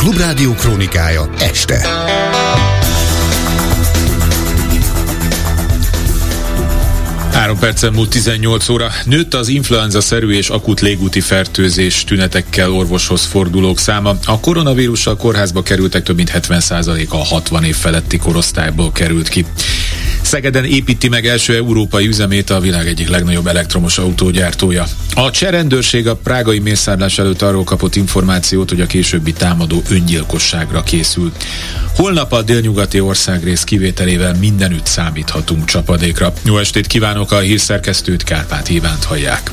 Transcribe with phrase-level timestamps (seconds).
[0.00, 1.88] Klubrádió krónikája este.
[7.32, 8.90] Három percen múlt 18 óra.
[9.04, 14.16] Nőtt az influenza-szerű és akut légúti fertőzés tünetekkel orvoshoz fordulók száma.
[14.24, 19.46] A koronavírussal kórházba kerültek több mint 70%-a a 60 év feletti korosztályból került ki.
[20.30, 24.86] Szegeden építi meg első európai üzemét a világ egyik legnagyobb elektromos autógyártója.
[25.14, 31.32] A cserendőrség a prágai mészárlás előtt arról kapott információt, hogy a későbbi támadó öngyilkosságra készül.
[31.96, 36.32] Holnap a délnyugati országrész kivételével mindenütt számíthatunk csapadékra.
[36.44, 39.50] Jó estét kívánok a hírszerkesztőt, Kárpát Ivánt hallják.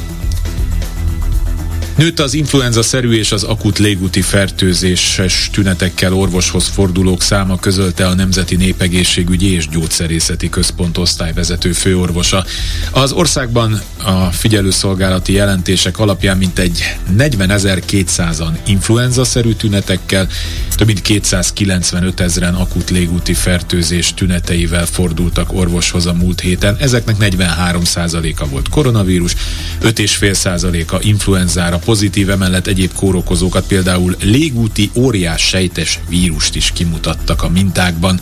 [1.97, 8.55] Nőtt az influenza-szerű és az akut légúti fertőzéses tünetekkel orvoshoz fordulók száma közölte a Nemzeti
[8.55, 12.45] Népegészségügyi és Gyógyszerészeti Központ osztályvezető főorvosa.
[12.91, 20.27] Az országban a figyelőszolgálati jelentések alapján mintegy 40.200-an influenza-szerű tünetekkel,
[20.75, 26.77] több mint 295 ezeren akut légúti fertőzés tüneteivel fordultak orvoshoz a múlt héten.
[26.79, 29.35] Ezeknek 43%-a volt koronavírus,
[29.81, 38.19] 5,5%-a influenzára pozitív, emellett egyéb kórokozókat, például légúti óriás sejtes vírust is kimutattak a mintákban.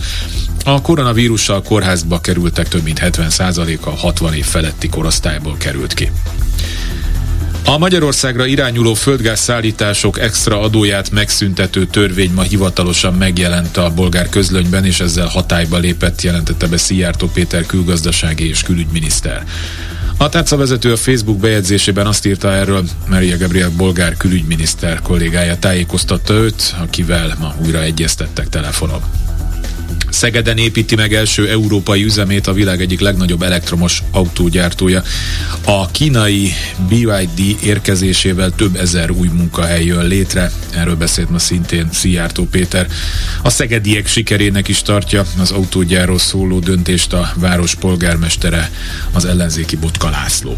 [0.66, 6.11] A koronavírussal kórházba kerültek több mint 70%-a 60 év feletti korosztályból került ki.
[7.66, 14.86] A Magyarországra irányuló földgáz szállítások extra adóját megszüntető törvény ma hivatalosan megjelent a bolgár közlönyben,
[14.86, 19.43] és ezzel hatályba lépett, jelentette be Szijjártó Péter külgazdasági és külügyminiszter.
[20.17, 26.33] A tárca vezető a Facebook bejegyzésében azt írta erről, Maria Gabriel bolgár külügyminiszter kollégája tájékoztatta
[26.33, 29.24] őt, akivel ma újra egyeztettek telefonon.
[30.16, 35.03] Szegeden építi meg első európai üzemét a világ egyik legnagyobb elektromos autógyártója.
[35.66, 36.53] A kínai
[36.89, 40.52] BYD érkezésével több ezer új munkahely jön létre.
[40.71, 42.88] Erről beszélt ma szintén Szijjártó Péter.
[43.41, 48.71] A szegediek sikerének is tartja az autógyárról szóló döntést a város polgármestere,
[49.11, 50.58] az ellenzéki Botka László.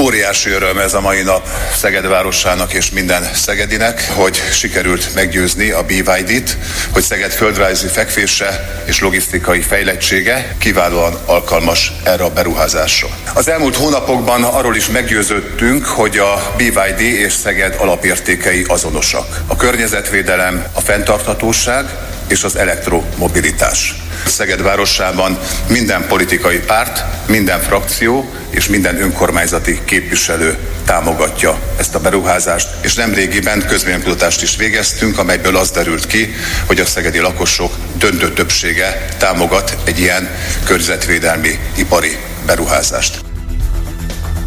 [0.00, 5.82] Óriási öröm ez a mai nap Szeged városának és minden szegedinek, hogy sikerült meggyőzni a
[5.82, 6.56] BYD-t,
[6.92, 13.08] hogy Szeged földrajzi fekvése és logisztikai fejlettsége kiválóan alkalmas erre a beruházásra.
[13.34, 19.40] Az elmúlt hónapokban arról is meggyőződtünk, hogy a BYD és Szeged alapértékei azonosak.
[19.46, 21.84] A környezetvédelem, a fenntarthatóság
[22.28, 23.94] és az elektromobilitás.
[24.26, 25.38] Szeged városában
[25.68, 33.66] minden politikai párt, minden frakció és minden önkormányzati képviselő támogatja ezt a beruházást, és nemrégiben
[33.66, 36.34] közvéleménykutatást is végeztünk, amelyből az derült ki,
[36.66, 40.30] hogy a szegedi lakosok döntő többsége támogat egy ilyen
[40.64, 42.16] környezetvédelmi ipari
[42.46, 43.29] beruházást.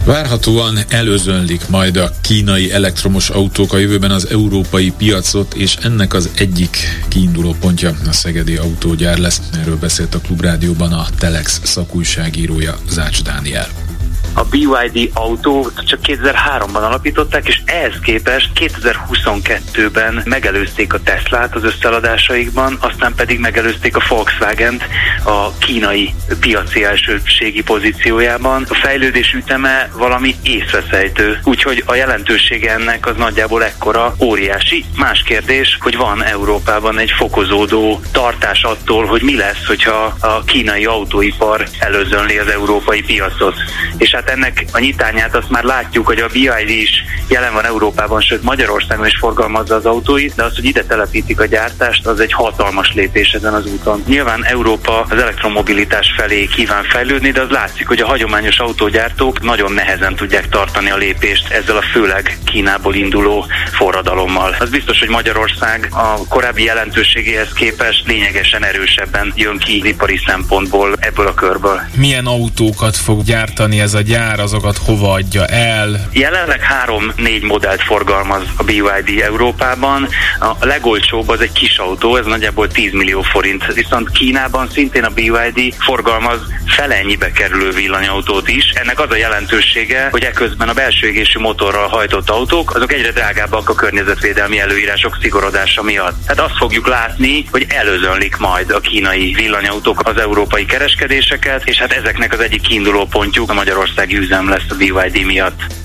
[0.05, 6.29] Várhatóan előzönlik majd a kínai elektromos autók a jövőben az európai piacot, és ennek az
[6.35, 6.77] egyik
[7.07, 9.41] kiinduló pontja a szegedi autógyár lesz.
[9.59, 13.92] Erről beszélt a Klubrádióban a Telex szakújságírója Zács Dániel
[14.33, 22.77] a BYD autót csak 2003-ban alapították, és ehhez képest 2022-ben megelőzték a Teslát az összeadásaikban,
[22.81, 24.83] aztán pedig megelőzték a Volkswagen-t
[25.23, 28.65] a kínai piaci elsőségi pozíciójában.
[28.69, 34.85] A fejlődés üteme valami észveszejtő, úgyhogy a jelentősége ennek az nagyjából ekkora óriási.
[34.97, 40.85] Más kérdés, hogy van Európában egy fokozódó tartás attól, hogy mi lesz, hogyha a kínai
[40.85, 43.55] autóipar előzönli az európai piacot.
[43.97, 47.65] És hát tehát ennek a nyitányát azt már látjuk, hogy a BID is jelen van
[47.65, 52.19] Európában, sőt Magyarországon is forgalmazza az autóit, de az, hogy ide telepítik a gyártást, az
[52.19, 54.03] egy hatalmas lépés ezen az úton.
[54.07, 59.71] Nyilván Európa az elektromobilitás felé kíván fejlődni, de az látszik, hogy a hagyományos autógyártók nagyon
[59.71, 64.55] nehezen tudják tartani a lépést ezzel a főleg Kínából induló forradalommal.
[64.59, 71.27] Az biztos, hogy Magyarország a korábbi jelentőségéhez képest lényegesen erősebben jön ki ipari szempontból ebből
[71.27, 71.81] a körből.
[71.95, 74.12] Milyen autókat fog gyártani ez a gyár?
[74.13, 76.09] Gyár, azokat hova adja el?
[76.11, 80.07] Jelenleg három-négy modellt forgalmaz a BYD Európában.
[80.39, 83.73] A legolcsóbb az egy kis autó, ez nagyjából 10 millió forint.
[83.73, 86.39] Viszont Kínában szintén a BYD forgalmaz
[86.73, 88.69] felennyibe kerülő villanyautót is.
[88.69, 93.69] Ennek az a jelentősége, hogy eközben a belső égésű motorral hajtott autók, azok egyre drágábbak
[93.69, 96.25] a környezetvédelmi előírások szigorodása miatt.
[96.25, 101.91] Tehát azt fogjuk látni, hogy előzönlik majd a kínai villanyautók az európai kereskedéseket, és hát
[101.91, 105.82] ezeknek az egyik kiinduló pontjuk a Magyarország üzem lesz a BYD miatt.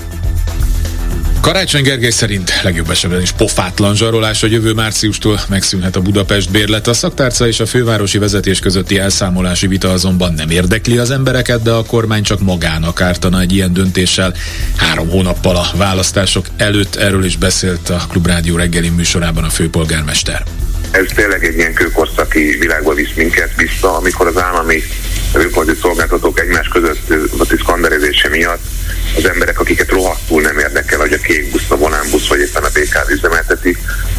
[1.41, 6.87] Karácsony Gergely szerint legjobb esetben is pofátlan zsarolás, hogy jövő márciustól megszűnhet a Budapest bérlet.
[6.87, 11.71] A szaktárca és a fővárosi vezetés közötti elszámolási vita azonban nem érdekli az embereket, de
[11.71, 14.35] a kormány csak magának ártana egy ilyen döntéssel.
[14.77, 20.43] Három hónappal a választások előtt erről is beszélt a Klubrádió reggeli műsorában a főpolgármester.
[20.91, 24.83] Ez tényleg egy ilyen kőkorszaki világba visz minket vissza, amikor az állami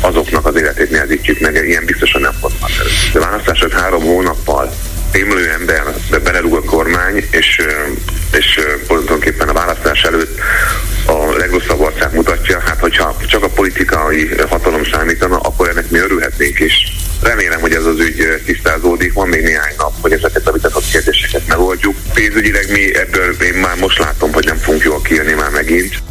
[0.02, 2.90] azoknak az életét nehezítjük meg, ilyen biztosan nem fordulhat elő.
[3.14, 4.74] De választásod három hónappal
[5.12, 5.84] témlő ember
[6.24, 7.62] belerúg a kormány, és,
[8.32, 10.40] és tulajdonképpen a választás előtt
[11.06, 16.60] a legrosszabb arcát mutatja, hát hogyha csak a politikai hatalom számítana, akkor ennek mi örülhetnénk
[16.60, 16.74] is.
[17.22, 21.48] Remélem, hogy ez az ügy tisztázódik, van még néhány nap, hogy ezeket a vitatott kérdéseket
[21.48, 21.96] megoldjuk.
[22.14, 26.09] Pénzügyileg mi ebből én már most látom, hogy nem fogunk jól kijönni már megint.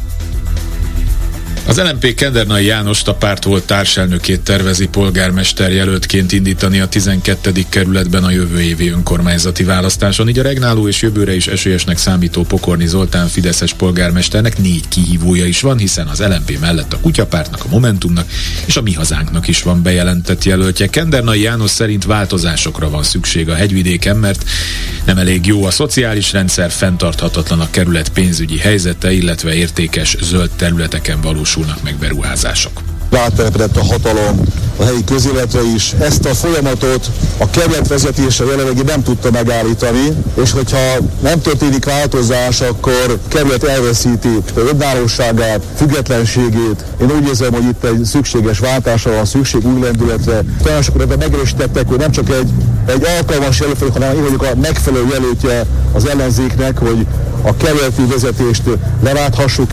[1.69, 7.53] Az LNP Kendernai Jánost a párt volt társelnökét tervezi polgármester jelöltként indítani a 12.
[7.69, 12.87] kerületben a jövő évi önkormányzati választáson, így a regnáló és jövőre is esélyesnek számító Pokorni
[12.87, 18.27] Zoltán Fideszes polgármesternek négy kihívója is van, hiszen az LNP mellett a Kutyapártnak, a Momentumnak
[18.67, 20.87] és a Mi Hazánknak is van bejelentett jelöltje.
[20.87, 24.45] Kendernai János szerint változásokra van szükség a hegyvidéken, mert
[25.05, 31.21] nem elég jó a szociális rendszer, fenntarthatatlan a kerület pénzügyi helyzete, illetve értékes zöld területeken
[31.21, 32.73] valósul valósulnak meg beruházások.
[33.11, 34.41] Rátelepedett a hatalom
[34.77, 35.93] a helyi közéletre is.
[36.01, 40.09] Ezt a folyamatot a kerület vezetése jelenlegi nem tudta megállítani,
[40.43, 40.79] és hogyha
[41.21, 46.85] nem történik változás, akkor kerület elveszíti önállóságát, függetlenségét.
[47.01, 50.43] Én úgy érzem, hogy itt egy szükséges váltásra van szükség, új lendületre.
[50.83, 52.51] Sokan ebben megerősítettek, hogy nem csak egy,
[52.87, 57.07] egy alkalmas jelölt, hanem én vagyok a megfelelő jelöltje az ellenzéknek, hogy
[57.43, 58.63] a kerületi vezetést
[59.03, 59.71] leválthassuk.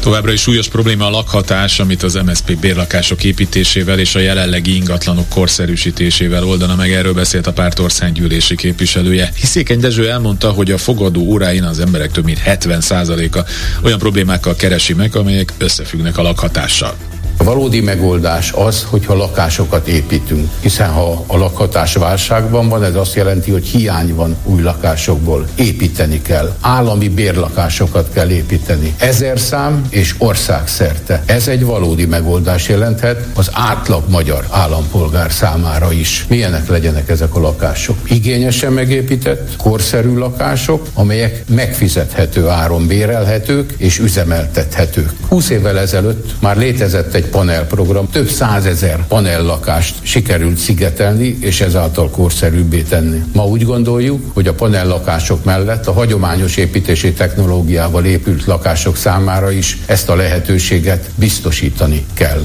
[0.00, 5.28] Továbbra is súlyos probléma a lakhatás, amit az MSZP bérlakások építésével és a jelenlegi ingatlanok
[5.28, 6.92] korszerűsítésével oldana meg.
[6.92, 9.32] Erről beszélt a párt országgyűlési képviselője.
[9.34, 13.38] Hiszékeny Dezső elmondta, hogy a fogadó óráin az emberek több mint 70%-a
[13.82, 17.17] olyan problémákkal keresi meg, amelyek összefüggnek a lakhatással.
[17.40, 23.14] A valódi megoldás az, hogyha lakásokat építünk, hiszen ha a lakhatás válságban van, ez azt
[23.14, 25.46] jelenti, hogy hiány van új lakásokból.
[25.54, 26.54] Építeni kell.
[26.60, 28.94] Állami bérlakásokat kell építeni.
[28.98, 31.22] Ezer szám és országszerte.
[31.26, 36.24] Ez egy valódi megoldás jelenthet az átlag magyar állampolgár számára is.
[36.28, 37.96] Milyenek legyenek ezek a lakások?
[38.10, 45.12] Igényesen megépített, korszerű lakások, amelyek megfizethető áron bérelhetők és üzemeltethetők.
[45.28, 48.10] 20 évvel ezelőtt már létezett egy panelprogram.
[48.10, 53.22] Több százezer panellakást sikerült szigetelni, és ezáltal korszerűbbé tenni.
[53.32, 59.78] Ma úgy gondoljuk, hogy a panellakások mellett a hagyományos építési technológiával épült lakások számára is
[59.86, 62.44] ezt a lehetőséget biztosítani kell.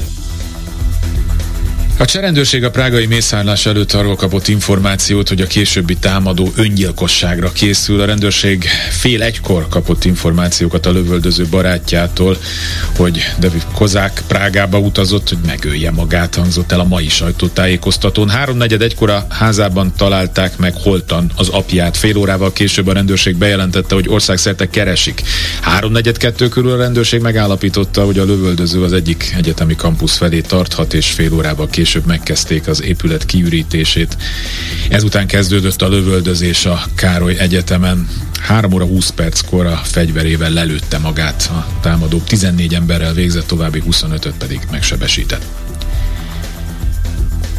[1.98, 8.00] A cserendőrség a prágai mészárlás előtt arról kapott információt, hogy a későbbi támadó öngyilkosságra készül.
[8.00, 12.38] A rendőrség fél egykor kapott információkat a lövöldöző barátjától,
[12.96, 18.28] hogy David Kozák Prágába utazott, hogy megölje magát, hangzott el a mai sajtótájékoztatón.
[18.28, 21.96] Háromnegyed egykor a házában találták meg holtan az apját.
[21.96, 25.22] Fél órával később a rendőrség bejelentette, hogy országszerte keresik.
[25.60, 30.94] Háromnegyed kettő körül a rendőrség megállapította, hogy a lövöldöző az egyik egyetemi kampusz felé tarthat,
[30.94, 34.16] és fél órával később később megkezdték az épület kiürítését.
[34.88, 38.08] Ezután kezdődött a lövöldözés a Károly Egyetemen.
[38.40, 42.18] 3 óra 20 perckor a fegyverével lelőtte magát a támadó.
[42.18, 45.44] 14 emberrel végzett, további 25-öt pedig megsebesített.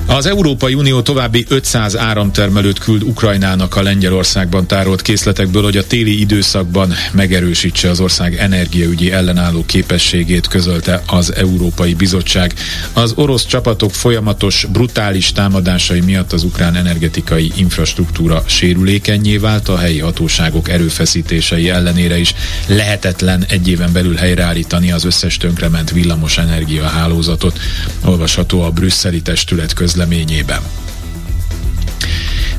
[0.07, 6.19] Az Európai Unió további 500 áramtermelőt küld Ukrajnának a Lengyelországban tárolt készletekből, hogy a téli
[6.19, 12.53] időszakban megerősítse az ország energiaügyi ellenálló képességét, közölte az Európai Bizottság.
[12.93, 19.99] Az orosz csapatok folyamatos brutális támadásai miatt az ukrán energetikai infrastruktúra sérülékenyé vált, a helyi
[19.99, 22.33] hatóságok erőfeszítései ellenére is
[22.67, 27.59] lehetetlen egy éven belül helyreállítani az összes tönkrement villamos energiahálózatot.
[28.03, 30.61] Olvasható a brüsszeli testület között közleményében.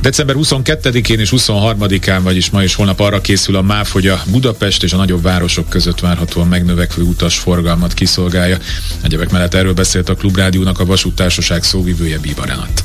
[0.01, 4.83] December 22-én és 23-án, vagyis ma és holnap arra készül a MÁV, hogy a Budapest
[4.83, 8.59] és a nagyobb városok között várhatóan megnövekvő utasforgalmat kiszolgálja.
[9.03, 12.85] Egyebek mellett erről beszélt a Klubrádiónak a vasúttársaság szóvivője Bíba Renat.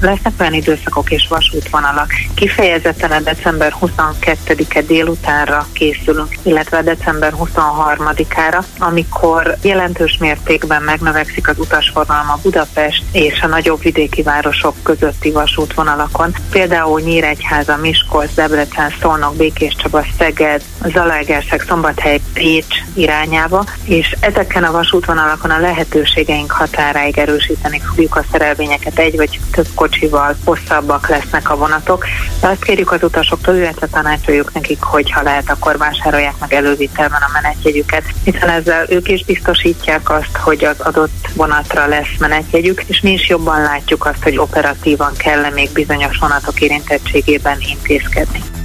[0.00, 8.64] Lesznek olyan időszakok és vasútvonalak, kifejezetten a december 22-e délutánra készülünk, illetve a december 23-ára,
[8.78, 16.34] amikor jelentős mértékben megnövekszik az utasforgalom a Budapest és a nagyobb vidéki városok közötti vasútvonalakon.
[16.50, 24.72] Például Nyíregyháza, Miskolc, Debrecen, Szolnok, Békés Csaba, Szeged, Zalaegerszeg, Szombathely, Pécs irányába, és ezeken a
[24.72, 31.56] vasútvonalakon a lehetőségeink határáig erősíteni fogjuk a szerelvényeket egy vagy több kocsival, hosszabbak lesznek a
[31.56, 32.06] vonatok,
[32.40, 37.22] de azt kérjük az utasoktól, illetve tanácsoljuk nekik, hogy ha lehet, akkor vásárolják meg elővitelben
[37.22, 43.00] a menetjegyüket, hiszen ezzel ők is biztosítják azt, hogy az adott vonatra lesz menetjegyük, és
[43.00, 48.59] mi is jobban látjuk azt, hogy operatívan kell még bizonyos vonatok érintettségében intézkedni.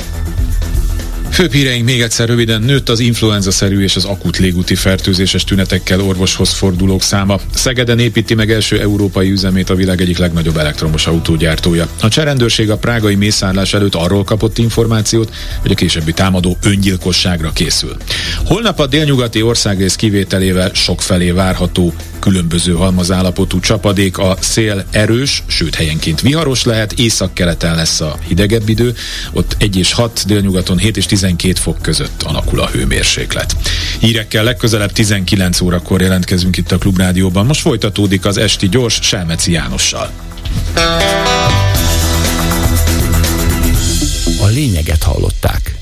[1.35, 6.49] Főbb híreink még egyszer röviden nőtt az influenza-szerű és az akut légúti fertőzéses tünetekkel orvoshoz
[6.49, 7.39] fordulók száma.
[7.53, 11.87] Szegeden építi meg első európai üzemét a világ egyik legnagyobb elektromos autógyártója.
[12.01, 17.97] A cserendőrség a prágai mészárlás előtt arról kapott információt, hogy a későbbi támadó öngyilkosságra készül.
[18.45, 21.93] Holnap a délnyugati országrész kivételével sokfelé várható
[22.25, 28.95] különböző halmazállapotú csapadék, a szél erős, sőt helyenként viharos lehet, északkeleten lesz a hidegebb idő,
[29.31, 33.55] ott 1 és 6, délnyugaton 7 és 12 fok között alakul a hőmérséklet.
[33.99, 37.45] Hírekkel legközelebb 19 órakor jelentkezünk itt a Klubrádióban.
[37.45, 40.11] Most folytatódik az esti gyors Selmeci Jánossal.
[44.41, 45.74] A lényeget hallották.